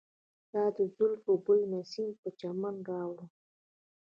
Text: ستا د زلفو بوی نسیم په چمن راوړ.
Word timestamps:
ستا 0.45 0.63
د 0.77 0.79
زلفو 0.95 1.33
بوی 1.45 1.61
نسیم 1.73 2.09
په 2.21 2.29
چمن 2.39 2.75
راوړ. 2.89 3.17